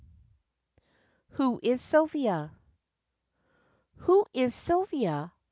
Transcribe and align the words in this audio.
WHO 1.33 1.59
IS 1.61 1.79
SILVIA? 1.79 2.57
Who 3.97 4.25
is 4.33 4.55
Silvia? 4.55 5.31